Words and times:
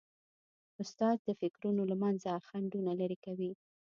استاد 0.81 1.17
د 1.23 1.29
فکرونو 1.39 1.81
له 1.91 1.95
منځه 2.03 2.31
خنډونه 2.47 2.91
لیري 2.99 3.17
کوي. 3.25 3.51